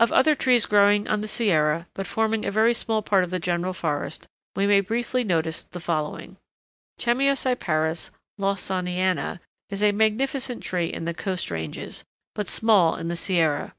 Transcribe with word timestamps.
Of 0.00 0.10
other 0.12 0.34
trees 0.34 0.64
growing 0.64 1.06
on 1.08 1.20
the 1.20 1.28
Sierra, 1.28 1.86
but 1.92 2.06
forming 2.06 2.46
a 2.46 2.50
very 2.50 2.72
small 2.72 3.02
part 3.02 3.22
of 3.22 3.28
the 3.28 3.38
general 3.38 3.74
forest, 3.74 4.26
we 4.56 4.66
may 4.66 4.80
briefly 4.80 5.24
notice 5.24 5.62
the 5.62 5.78
following: 5.78 6.38
Chamoecyparis 6.98 8.10
Lawsoniana 8.40 9.40
is 9.68 9.82
a 9.82 9.92
magnificent 9.92 10.62
tree 10.62 10.90
in 10.90 11.04
the 11.04 11.12
coast 11.12 11.50
ranges, 11.50 12.02
but 12.34 12.48
small 12.48 12.96
in 12.96 13.08
the 13.08 13.14
Sierra. 13.16 13.74